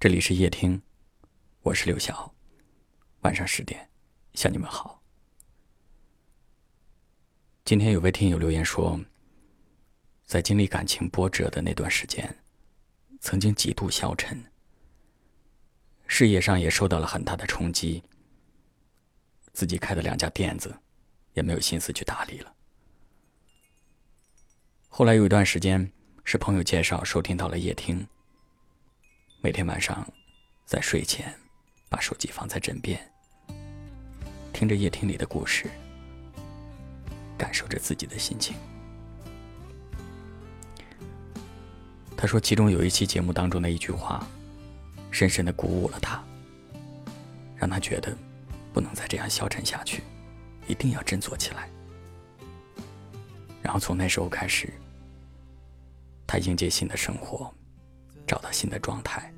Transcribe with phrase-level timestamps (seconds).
[0.00, 0.80] 这里是夜听，
[1.60, 2.34] 我是刘晓。
[3.20, 3.86] 晚上十点，
[4.32, 5.02] 向你们好。
[7.66, 8.98] 今天有位听友留言说，
[10.24, 12.34] 在经历感情波折的那段时间，
[13.20, 14.42] 曾经极度消沉，
[16.06, 18.02] 事业上也受到了很大的冲击，
[19.52, 20.74] 自己开的两家店子
[21.34, 22.54] 也没有心思去打理了。
[24.88, 25.92] 后来有一段时间，
[26.24, 28.08] 是朋友介绍收听到了夜听。
[29.42, 30.06] 每天晚上，
[30.66, 31.34] 在睡前，
[31.88, 33.00] 把手机放在枕边，
[34.52, 35.66] 听着夜听里的故事，
[37.38, 38.54] 感受着自己的心情。
[42.14, 44.26] 他说，其中有一期节目当中的一句话，
[45.10, 46.22] 深深的鼓舞了他，
[47.56, 48.14] 让他觉得
[48.74, 50.02] 不能再这样消沉下去，
[50.66, 51.66] 一定要振作起来。
[53.62, 54.70] 然后从那时候开始，
[56.26, 57.50] 他迎接新的生活。
[58.30, 59.34] 找到新的状态，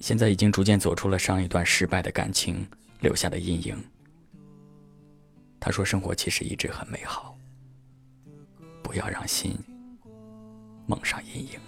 [0.00, 2.68] 现在已经逐渐走出了上一段失败的感情
[3.00, 3.82] 留下的阴影。
[5.58, 7.34] 他说：“生活其实一直很美好，
[8.82, 9.56] 不要让心
[10.86, 11.58] 蒙上阴影。”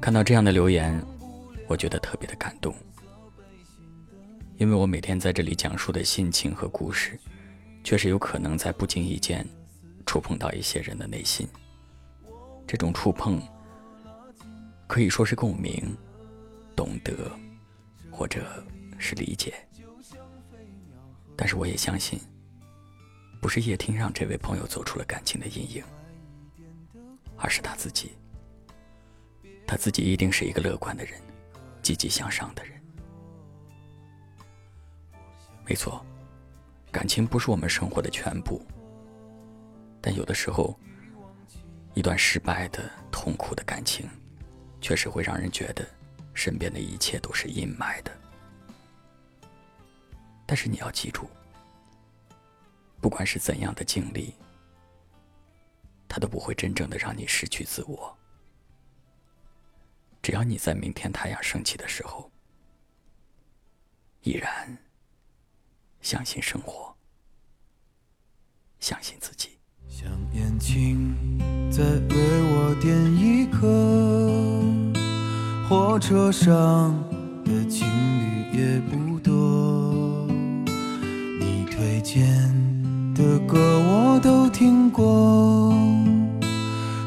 [0.00, 0.98] 看到这样的留言，
[1.68, 2.74] 我觉得特别的感动，
[4.56, 7.20] 因为我每天在这里讲述的心情和故事，
[7.84, 9.46] 确实有可能在不经意间。
[10.12, 11.48] 触碰到一些人的内心，
[12.66, 13.40] 这种触碰
[14.86, 15.96] 可以说是共鸣、
[16.76, 17.32] 懂得，
[18.10, 18.62] 或者
[18.98, 19.54] 是理解。
[21.34, 22.20] 但是我也相信，
[23.40, 25.82] 不是叶听让这位朋友走出了感情的阴影，
[27.38, 28.12] 而是他自己。
[29.66, 31.18] 他自己一定是一个乐观的人，
[31.80, 32.78] 积极向上的人。
[35.64, 36.04] 没错，
[36.90, 38.60] 感情不是我们生活的全部。
[40.02, 40.76] 但有的时候，
[41.94, 44.10] 一段失败的、痛苦的感情，
[44.80, 45.88] 确实会让人觉得
[46.34, 48.10] 身边的一切都是阴霾的。
[50.44, 51.30] 但是你要记住，
[53.00, 54.34] 不管是怎样的经历，
[56.08, 58.14] 它都不会真正的让你失去自我。
[60.20, 62.30] 只要你在明天太阳升起的时候，
[64.22, 64.76] 依然
[66.00, 66.94] 相信生活，
[68.80, 69.51] 相信自己。
[70.64, 71.12] 请
[71.72, 73.66] 再为我点一颗，
[75.68, 76.94] 火车上
[77.44, 80.24] 的情侣也不多。
[81.40, 82.24] 你推荐
[83.12, 85.74] 的歌我都听过，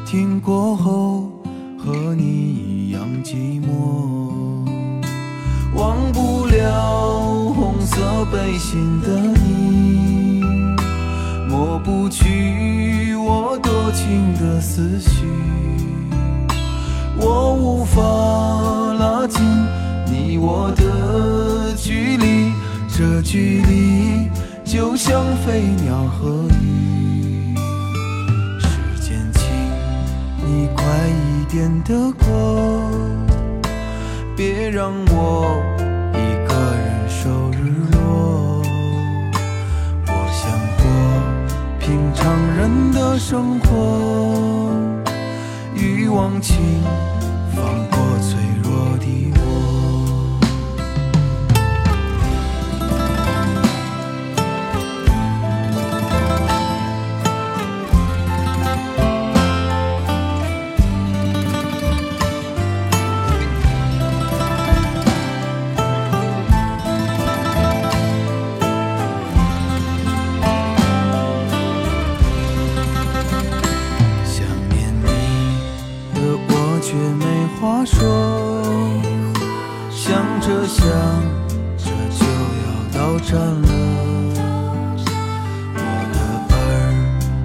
[0.04, 1.42] 听过后
[1.78, 4.68] 和你一样寂寞，
[5.74, 7.96] 忘不了红色
[8.30, 10.15] 背心的你，
[11.76, 13.92] 抹不去我多。
[13.92, 15.26] 情的思绪，
[17.18, 19.42] 我无法拉近
[20.06, 22.52] 你我的距离，
[22.88, 24.28] 这距离
[24.64, 27.54] 就像飞鸟和鱼。
[28.58, 28.68] 时
[29.00, 29.44] 间，请
[30.46, 32.90] 你快一点的过，
[34.36, 35.62] 别让我
[36.12, 36.16] 一
[36.46, 37.95] 个人守日落。
[41.86, 42.24] 平常
[42.56, 44.66] 人的生活。
[46.16, 46.56] 忘情，
[47.54, 49.95] 放过脆弱的我。
[80.46, 80.86] 着想
[81.76, 82.22] 着就
[82.62, 82.64] 要
[82.94, 83.68] 到站了，
[85.74, 85.78] 我
[86.14, 86.16] 的
[86.54, 86.54] 耳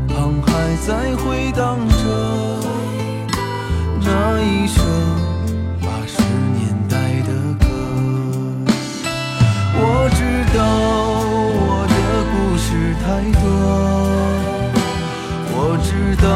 [0.07, 0.49] 旁还
[0.85, 1.59] 在回荡
[1.89, 1.93] 着
[4.01, 4.07] 那
[4.43, 4.77] 一首
[5.81, 6.21] 八十
[6.53, 6.93] 年代
[7.23, 7.65] 的歌。
[9.73, 9.81] 我
[10.13, 10.21] 知
[10.55, 10.59] 道
[11.57, 11.93] 我的
[12.29, 12.69] 故事
[13.03, 13.03] 太
[13.41, 13.43] 多，
[15.55, 15.89] 我知
[16.21, 16.29] 道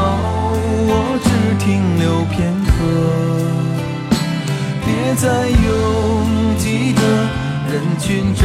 [7.76, 8.42] 人群找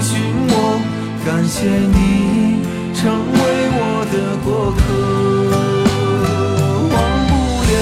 [0.00, 0.18] 寻
[0.48, 0.52] 我
[1.24, 2.58] 感谢你
[2.92, 3.38] 成为
[3.78, 3.80] 我
[4.10, 4.82] 的过客
[6.90, 6.94] 忘
[7.28, 7.30] 不
[7.70, 7.72] 了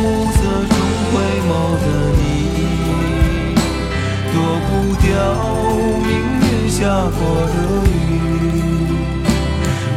[0.00, 0.38] 暮色
[0.70, 0.72] 中
[1.10, 1.12] 回
[1.48, 1.50] 眸
[1.82, 1.84] 的
[2.20, 2.22] 你
[4.30, 4.34] 躲
[4.68, 4.70] 不
[5.02, 5.04] 掉
[6.06, 6.08] 命
[6.38, 6.78] 运下
[7.18, 7.20] 过
[7.50, 7.58] 的
[7.90, 7.90] 雨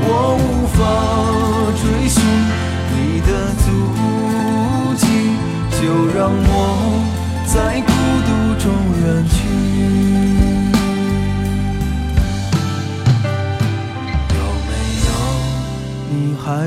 [0.02, 0.08] 我
[0.42, 0.80] 无法
[1.78, 2.18] 追寻
[2.96, 3.30] 你的
[3.62, 3.64] 足
[4.98, 5.06] 迹
[5.80, 5.82] 就
[6.18, 6.59] 让我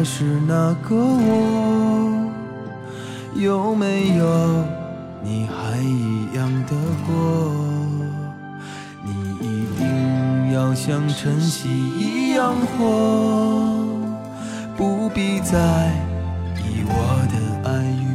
[0.02, 2.28] 还是那个我？
[3.36, 4.64] 有没有
[5.22, 6.74] 你还一样的
[7.06, 7.14] 过？
[9.04, 13.86] 你一定要像晨曦一样活，
[14.76, 15.92] 不必在
[16.58, 16.92] 意我
[17.30, 18.11] 的爱与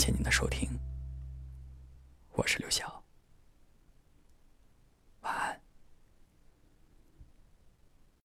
[0.00, 0.66] 感谢您的收听，
[2.32, 2.99] 我是刘晓。